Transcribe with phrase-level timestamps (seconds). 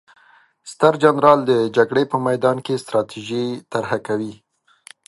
[0.71, 4.33] ستر جنرال د جګړې په میدان کې ستراتیژي طرحه کوي.